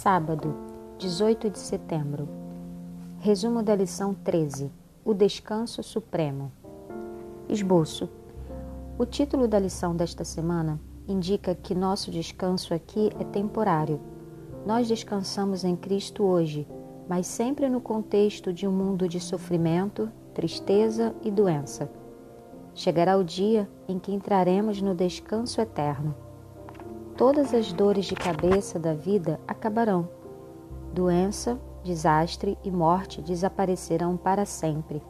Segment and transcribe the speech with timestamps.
[0.00, 0.54] Sábado,
[0.96, 2.28] 18 de setembro.
[3.18, 4.70] Resumo da lição 13:
[5.04, 6.52] O Descanso Supremo.
[7.48, 8.08] Esboço.
[8.96, 13.98] O título da lição desta semana indica que nosso descanso aqui é temporário.
[14.64, 16.64] Nós descansamos em Cristo hoje,
[17.08, 21.90] mas sempre no contexto de um mundo de sofrimento, tristeza e doença.
[22.72, 26.27] Chegará o dia em que entraremos no descanso eterno.
[27.18, 30.08] Todas as dores de cabeça da vida acabarão.
[30.94, 35.02] Doença, desastre e morte desaparecerão para sempre.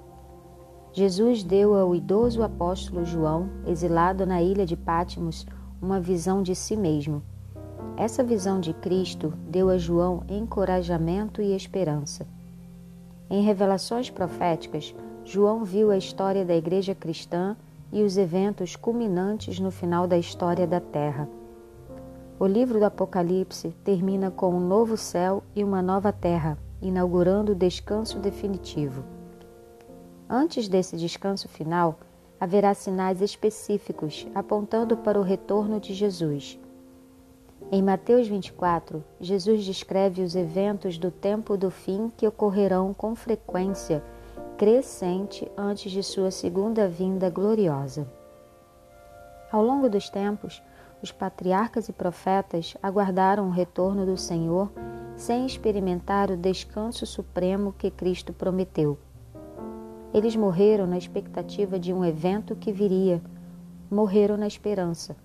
[0.91, 5.45] Jesus deu ao idoso apóstolo João, exilado na ilha de Pátimos,
[5.83, 7.23] uma visão de si mesmo.
[7.95, 12.27] Essa visão de Cristo deu a João encorajamento e esperança.
[13.29, 14.95] Em revelações proféticas,
[15.27, 17.55] João viu a história da igreja cristã
[17.93, 21.29] e os eventos culminantes no final da história da Terra.
[22.41, 27.55] O livro do Apocalipse termina com um novo céu e uma nova terra, inaugurando o
[27.55, 29.03] descanso definitivo.
[30.30, 31.98] Antes desse descanso final,
[32.39, 36.56] haverá sinais específicos apontando para o retorno de Jesus.
[37.72, 44.00] Em Mateus 24, Jesus descreve os eventos do tempo do fim que ocorrerão com frequência
[44.56, 48.06] crescente antes de sua segunda vinda gloriosa.
[49.50, 50.62] Ao longo dos tempos,
[51.03, 54.71] os patriarcas e profetas aguardaram o retorno do Senhor
[55.17, 58.99] sem experimentar o descanso supremo que Cristo prometeu.
[60.15, 63.21] Eles morreram na expectativa de um evento que viria,
[63.91, 65.17] morreram na esperança.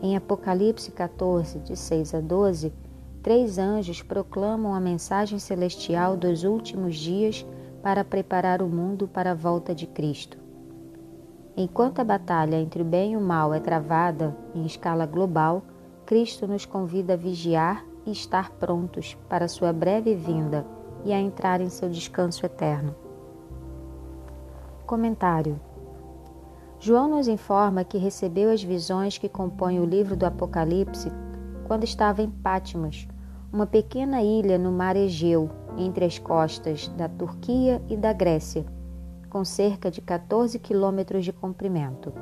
[0.00, 2.72] Em Apocalipse 14, de 6 a 12,
[3.22, 7.46] três anjos proclamam a mensagem celestial dos últimos dias
[7.82, 10.41] para preparar o mundo para a volta de Cristo.
[11.54, 15.62] Enquanto a batalha entre o bem e o mal é travada em escala global,
[16.06, 20.66] Cristo nos convida a vigiar e estar prontos para sua breve vinda
[21.04, 22.94] e a entrar em seu descanso eterno.
[24.86, 25.60] Comentário:
[26.78, 31.12] João nos informa que recebeu as visões que compõem o livro do Apocalipse
[31.66, 33.06] quando estava em Patmos,
[33.52, 38.64] uma pequena ilha no mar Egeu, entre as costas da Turquia e da Grécia
[39.32, 42.12] com cerca de 14 quilômetros de comprimento.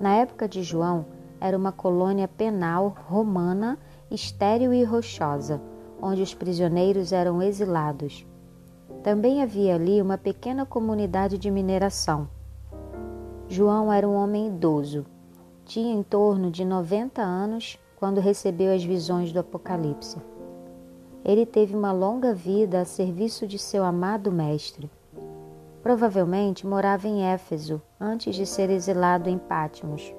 [0.00, 1.06] Na época de João,
[1.40, 3.78] era uma colônia penal romana,
[4.10, 5.62] estéril e rochosa,
[6.02, 8.26] onde os prisioneiros eram exilados.
[9.04, 12.28] Também havia ali uma pequena comunidade de mineração.
[13.48, 15.06] João era um homem idoso.
[15.64, 20.20] Tinha em torno de 90 anos quando recebeu as visões do Apocalipse.
[21.24, 24.90] Ele teve uma longa vida a serviço de seu amado Mestre.
[25.86, 30.12] Provavelmente morava em Éfeso antes de ser exilado em Pátimos.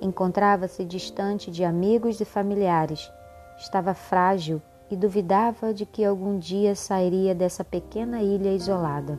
[0.00, 3.10] Encontrava-se distante de amigos e familiares.
[3.58, 9.18] Estava frágil e duvidava de que algum dia sairia dessa pequena ilha isolada.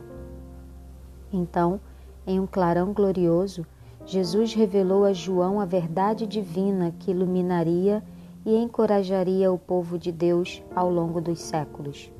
[1.30, 1.78] Então,
[2.26, 3.66] em um clarão glorioso,
[4.06, 8.02] Jesus revelou a João a verdade divina que iluminaria
[8.42, 12.10] e encorajaria o povo de Deus ao longo dos séculos.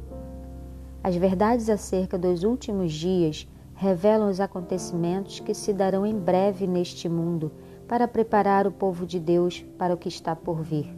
[1.02, 7.08] As verdades acerca dos últimos dias revelam os acontecimentos que se darão em breve neste
[7.08, 7.52] mundo
[7.86, 10.92] para preparar o povo de Deus para o que está por vir.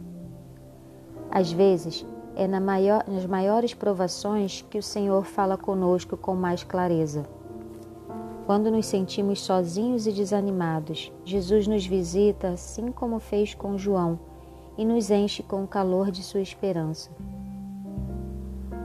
[1.29, 6.63] Às vezes, é na maior, nas maiores provações que o Senhor fala conosco com mais
[6.63, 7.23] clareza.
[8.45, 14.19] Quando nos sentimos sozinhos e desanimados, Jesus nos visita assim como fez com João
[14.77, 17.11] e nos enche com o calor de sua esperança.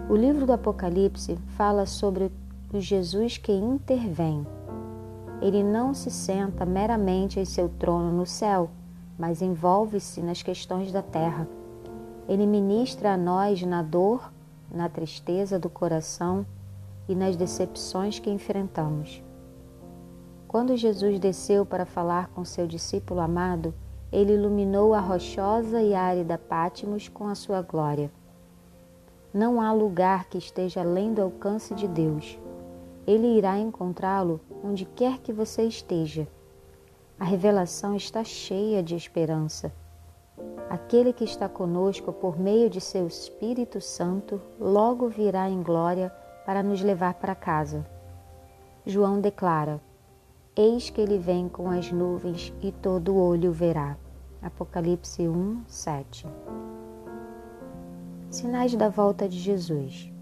[0.08, 2.30] O livro do Apocalipse fala sobre
[2.72, 4.46] o Jesus que intervém.
[5.42, 8.70] Ele não se senta meramente em seu trono no céu,
[9.18, 11.48] mas envolve-se nas questões da terra.
[12.28, 14.32] Ele ministra a nós na dor,
[14.70, 16.46] na tristeza do coração
[17.08, 19.20] e nas decepções que enfrentamos.
[20.46, 23.74] Quando Jesus desceu para falar com seu discípulo amado,
[24.12, 28.08] ele iluminou a rochosa e árida Pátimos com a sua glória.
[29.36, 32.38] Não há lugar que esteja além do alcance de Deus.
[33.06, 36.26] Ele irá encontrá-lo onde quer que você esteja.
[37.20, 39.70] A revelação está cheia de esperança.
[40.70, 46.10] Aquele que está conosco por meio de seu Espírito Santo logo virá em glória
[46.46, 47.86] para nos levar para casa.
[48.86, 49.82] João declara:
[50.56, 53.98] Eis que ele vem com as nuvens e todo olho verá.
[54.40, 56.26] Apocalipse 1, 7.
[58.30, 60.12] Sinais da volta de Jesus.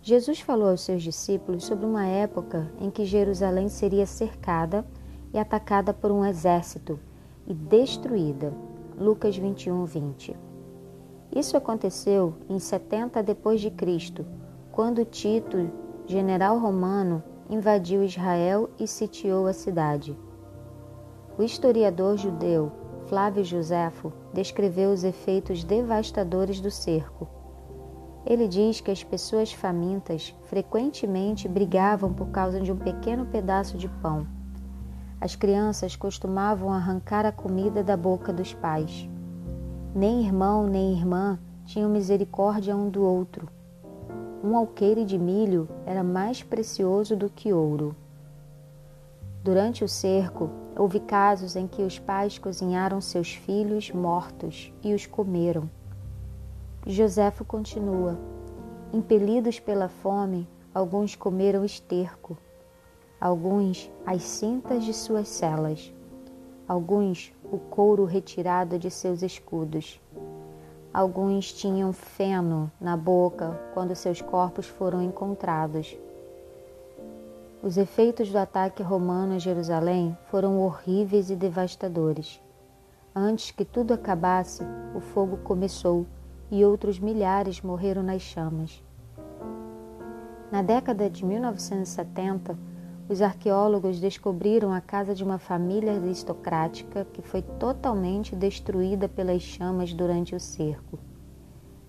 [0.00, 4.86] Jesus falou aos seus discípulos sobre uma época em que Jerusalém seria cercada
[5.32, 6.98] e atacada por um exército
[7.46, 8.54] e destruída.
[8.96, 10.36] Lucas 21, 20.
[11.34, 14.24] Isso aconteceu em 70 depois de Cristo,
[14.70, 15.68] quando Tito,
[16.06, 20.16] general romano, invadiu Israel e sitiou a cidade.
[21.36, 22.70] O historiador judeu
[23.06, 27.28] Flávio Josefo descreveu os efeitos devastadores do cerco.
[28.24, 33.88] Ele diz que as pessoas famintas frequentemente brigavam por causa de um pequeno pedaço de
[33.88, 34.26] pão.
[35.20, 39.06] As crianças costumavam arrancar a comida da boca dos pais.
[39.94, 43.48] Nem irmão nem irmã tinham misericórdia um do outro.
[44.42, 47.94] Um alqueire de milho era mais precioso do que ouro.
[49.42, 55.06] Durante o cerco, houve casos em que os pais cozinharam seus filhos mortos e os
[55.06, 55.68] comeram.
[56.86, 58.18] Joséfo continua:
[58.92, 62.36] Impelidos pela fome, alguns comeram esterco,
[63.20, 65.92] alguns as cintas de suas celas,
[66.68, 70.00] alguns o couro retirado de seus escudos.
[70.92, 75.96] Alguns tinham feno na boca quando seus corpos foram encontrados.
[77.64, 82.38] Os efeitos do ataque romano a Jerusalém foram horríveis e devastadores.
[83.16, 84.62] Antes que tudo acabasse,
[84.94, 86.06] o fogo começou
[86.50, 88.84] e outros milhares morreram nas chamas.
[90.52, 92.54] Na década de 1970,
[93.08, 99.94] os arqueólogos descobriram a casa de uma família aristocrática que foi totalmente destruída pelas chamas
[99.94, 100.98] durante o cerco.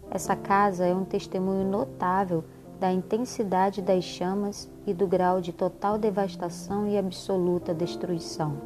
[0.10, 2.46] Essa casa é um testemunho notável
[2.86, 8.62] da intensidade das chamas e do grau de total devastação e absoluta destruição.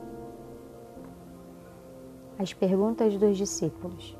[2.37, 4.17] As perguntas dos discípulos.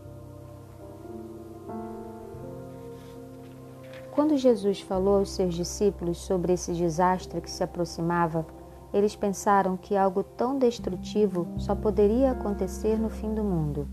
[4.10, 8.46] Quando Jesus falou aos seus discípulos sobre esse desastre que se aproximava,
[8.94, 13.86] eles pensaram que algo tão destrutivo só poderia acontecer no fim do mundo.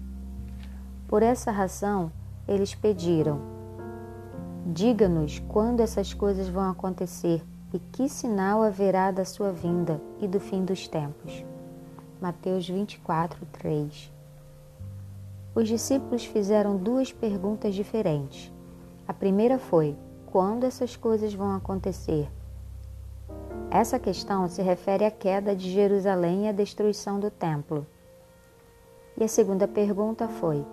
[1.09, 2.13] Por essa razão,
[2.47, 3.56] eles pediram:
[4.69, 7.41] Diga-nos quando essas coisas vão acontecer
[7.73, 11.45] e que sinal haverá da sua vinda e do fim dos tempos.
[12.21, 14.13] Mateus 24, 3
[15.55, 18.53] Os discípulos fizeram duas perguntas diferentes.
[19.07, 19.97] A primeira foi:
[20.33, 22.29] quando essas coisas vão acontecer?
[23.71, 27.87] Essa questão se refere à queda de Jerusalém e à destruição do templo.
[29.17, 30.67] E a segunda pergunta foi: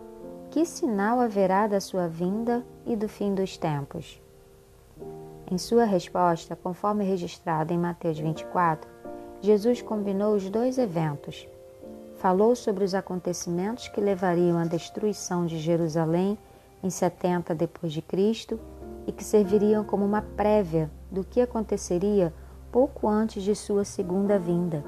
[0.54, 4.22] que sinal haverá da sua vinda e do fim dos tempos?
[5.50, 8.88] Em sua resposta, conforme registrado em Mateus 24,
[9.42, 11.48] Jesus combinou os dois eventos.
[12.20, 16.38] Falou sobre os acontecimentos que levariam à destruição de Jerusalém
[16.84, 18.60] em 70 depois de Cristo
[19.08, 22.32] e que serviriam como uma prévia do que aconteceria
[22.72, 24.86] pouco antes de sua segunda vinda.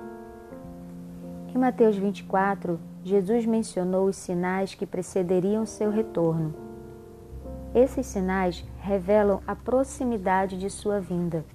[1.47, 6.55] Em Mateus 24, Jesus mencionou os sinais que precederiam seu retorno.
[7.71, 11.45] Esses sinais revelam a proximidade de sua vinda.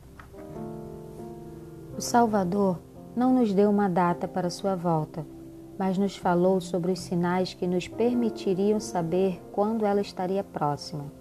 [1.99, 2.79] O Salvador
[3.17, 5.27] não nos deu uma data para sua volta,
[5.77, 11.13] mas nos falou sobre os sinais que nos permitiriam saber quando ela estaria próxima.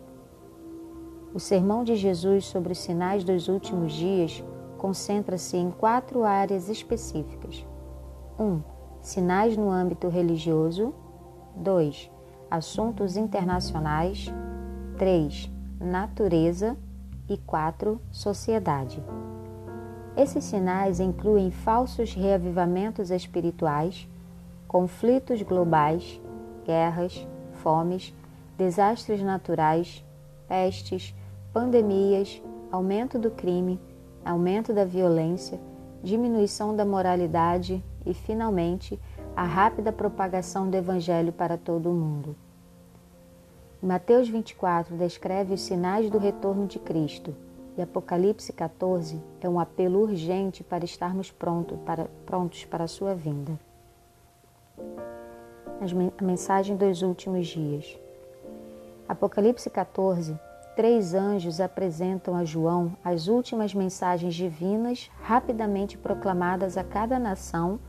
[1.33, 4.43] O sermão de Jesus sobre os sinais dos últimos dias
[4.77, 7.65] concentra-se em quatro áreas específicas.
[8.37, 8.43] 1.
[8.43, 8.61] Um,
[9.01, 10.93] Sinais no âmbito religioso.
[11.55, 12.11] 2.
[12.51, 14.31] Assuntos internacionais.
[14.97, 15.49] 3.
[15.79, 16.77] Natureza.
[17.27, 18.01] E 4.
[18.11, 19.03] Sociedade.
[20.17, 24.07] Esses sinais incluem falsos reavivamentos espirituais,
[24.67, 26.19] conflitos globais,
[26.65, 28.13] guerras, fomes,
[28.57, 30.03] desastres naturais,
[30.47, 31.15] pestes,
[31.53, 32.41] pandemias,
[32.71, 33.79] aumento do crime,
[34.25, 35.59] aumento da violência,
[36.03, 38.99] diminuição da moralidade e, finalmente,
[39.35, 42.35] a rápida propagação do Evangelho para todo o mundo.
[43.81, 47.35] Mateus 24 descreve os sinais do retorno de Cristo
[47.77, 53.15] e Apocalipse 14 é um apelo urgente para estarmos pronto para, prontos para a sua
[53.15, 53.57] vinda.
[55.79, 57.97] A mensagem dos últimos dias.
[59.07, 60.37] Apocalipse 14
[60.79, 67.81] três anjos apresentam a João as últimas mensagens divinas rapidamente proclamadas a cada nação,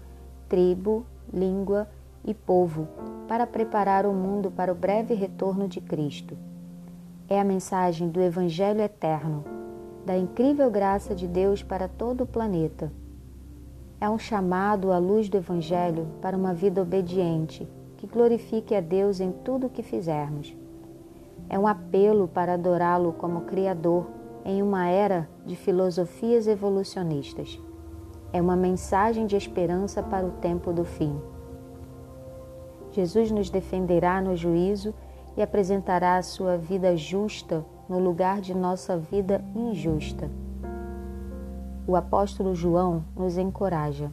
[0.51, 1.89] tribo, língua
[2.23, 2.87] e povo
[3.27, 6.37] para preparar o mundo para o breve retorno de Cristo.
[7.27, 9.43] É a mensagem do Evangelho eterno,
[10.05, 12.93] da incrível graça de Deus para todo o planeta.
[13.99, 17.67] É um chamado à luz do Evangelho para uma vida obediente,
[17.97, 20.55] que glorifique a Deus em tudo o que fizermos
[21.51, 24.07] é um apelo para adorá-lo como Criador
[24.45, 27.61] em uma era de filosofias evolucionistas.
[28.33, 31.21] É uma mensagem de esperança para o tempo do fim.
[32.93, 34.95] Jesus nos defenderá no juízo
[35.37, 40.31] e apresentará a sua vida justa no lugar de nossa vida injusta.
[41.87, 44.13] O apóstolo João nos encoraja.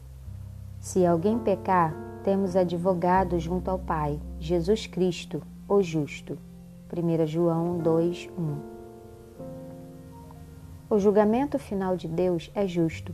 [0.79, 1.93] Se alguém pecar,
[2.23, 6.37] temos advogado junto ao Pai, Jesus Cristo, o justo.
[6.91, 8.77] 1 João 2, 1.
[10.89, 13.13] O julgamento final de Deus é justo.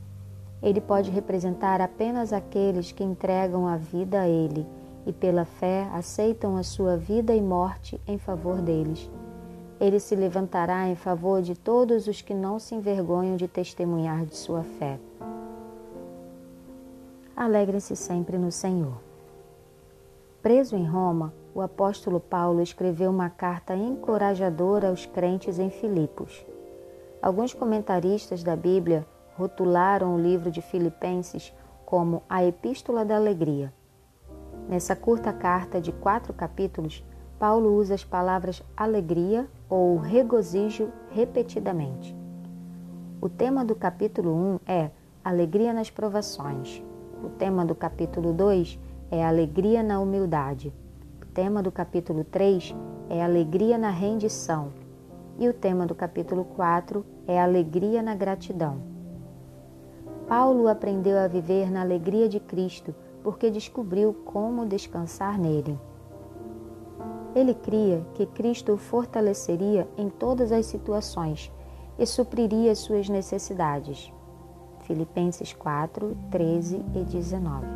[0.63, 4.65] Ele pode representar apenas aqueles que entregam a vida a Ele
[5.05, 9.11] e, pela fé, aceitam a sua vida e morte em favor deles.
[9.77, 14.37] Ele se levantará em favor de todos os que não se envergonham de testemunhar de
[14.37, 14.97] sua fé.
[17.35, 19.01] Alegrem-se sempre no Senhor.
[20.41, 26.45] Preso em Roma, o apóstolo Paulo escreveu uma carta encorajadora aos crentes em Filipos.
[27.21, 29.05] Alguns comentaristas da Bíblia
[29.37, 31.53] rotularam o livro de Filipenses
[31.85, 33.73] como a Epístola da Alegria.
[34.67, 37.03] Nessa curta carta de quatro capítulos,
[37.37, 42.15] Paulo usa as palavras alegria ou regozijo repetidamente.
[43.21, 44.91] O tema do capítulo 1 é
[45.23, 46.83] alegria nas provações.
[47.23, 48.79] O tema do capítulo 2
[49.11, 50.73] é alegria na humildade.
[51.21, 52.75] O tema do capítulo 3
[53.09, 54.71] é alegria na rendição.
[55.37, 58.92] E o tema do capítulo 4 é alegria na gratidão.
[60.35, 65.79] Paulo aprendeu a viver na alegria de Cristo porque descobriu como descansar nele.
[67.35, 71.51] Ele cria que Cristo o fortaleceria em todas as situações
[71.99, 74.11] e supriria suas necessidades.
[74.79, 77.67] Filipenses 4, 13 e 19.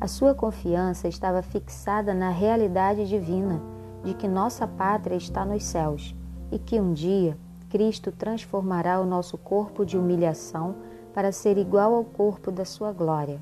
[0.00, 3.60] A sua confiança estava fixada na realidade divina
[4.04, 6.14] de que nossa pátria está nos céus
[6.52, 7.36] e que um dia
[7.68, 10.76] Cristo transformará o nosso corpo de humilhação
[11.14, 13.40] para ser igual ao corpo da sua glória.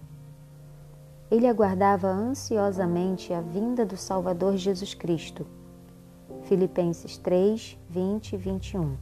[1.30, 5.46] Ele aguardava ansiosamente a vinda do Salvador Jesus Cristo.
[6.42, 8.96] Filipenses 3, 20 e 21.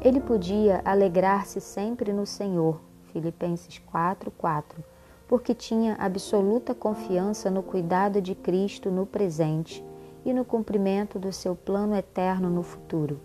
[0.00, 2.80] Ele podia alegrar-se sempre no Senhor.
[3.12, 4.84] Filipenses 4, 4.
[5.26, 9.84] Porque tinha absoluta confiança no cuidado de Cristo no presente
[10.24, 13.20] e no cumprimento do seu plano eterno no futuro.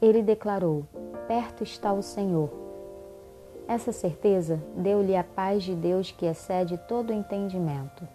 [0.00, 0.86] Ele declarou:
[1.26, 2.63] Perto está o Senhor
[3.66, 8.06] essa certeza deu-lhe a paz de Deus que excede todo o entendimento.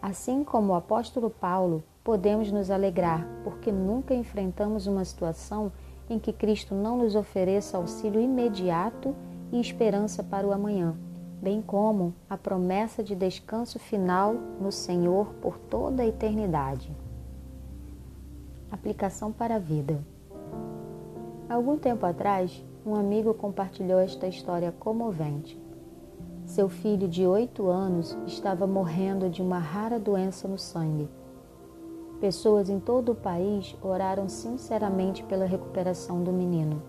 [0.00, 5.70] Assim como o apóstolo Paulo, podemos nos alegrar porque nunca enfrentamos uma situação
[6.08, 9.14] em que Cristo não nos ofereça auxílio imediato
[9.52, 10.96] e esperança para o amanhã,
[11.40, 16.90] bem como a promessa de descanso final no Senhor por toda a eternidade.
[18.72, 20.02] Aplicação para a vida.
[21.48, 25.56] Algum tempo atrás, um amigo compartilhou esta história comovente.
[26.44, 31.08] Seu filho de oito anos estava morrendo de uma rara doença no sangue.
[32.20, 36.82] Pessoas em todo o país oraram sinceramente pela recuperação do menino.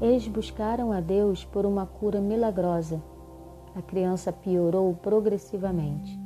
[0.00, 3.02] Eles buscaram a Deus por uma cura milagrosa.
[3.74, 6.20] A criança piorou progressivamente.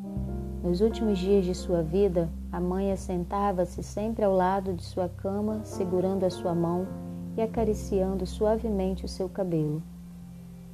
[0.62, 5.60] Nos últimos dias de sua vida, a mãe assentava-se sempre ao lado de sua cama,
[5.64, 7.05] segurando a sua mão
[7.36, 9.82] e acariciando suavemente o seu cabelo.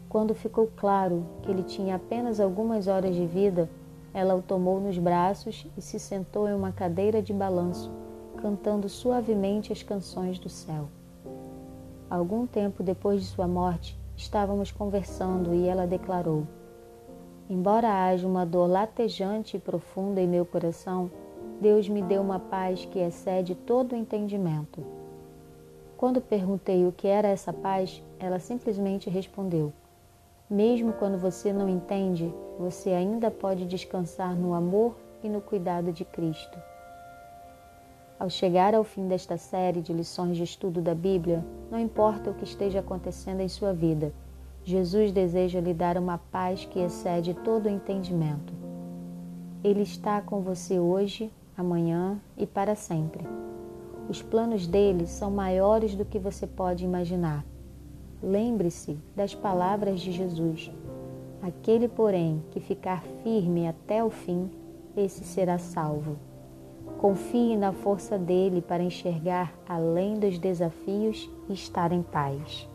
[0.09, 3.69] Quando ficou claro que ele tinha apenas algumas horas de vida,
[4.15, 7.91] ela o tomou nos braços e se sentou em uma cadeira de balanço,
[8.37, 10.89] cantando suavemente as canções do céu.
[12.11, 16.47] Algum tempo depois de sua morte, estávamos conversando e ela declarou:
[17.49, 21.11] Embora haja uma dor latejante e profunda em meu coração,
[21.59, 25.02] Deus me deu uma paz que excede todo o entendimento.
[26.03, 29.73] Quando perguntei o que era essa paz, ela simplesmente respondeu:
[30.51, 36.05] Mesmo quando você não entende, você ainda pode descansar no amor e no cuidado de
[36.05, 36.59] Cristo.
[38.19, 42.35] Ao chegar ao fim desta série de lições de estudo da Bíblia, não importa o
[42.35, 44.13] que esteja acontecendo em sua vida,
[44.65, 48.53] Jesus deseja lhe dar uma paz que excede todo o entendimento.
[49.63, 53.25] Ele está com você hoje, amanhã e para sempre.
[54.09, 57.45] Os planos dele são maiores do que você pode imaginar.
[58.23, 60.71] Lembre-se das palavras de Jesus.
[61.41, 64.51] Aquele, porém, que ficar firme até o fim,
[64.97, 66.17] esse será salvo.
[66.99, 72.69] Confie na força dele para enxergar além dos desafios e estar em paz.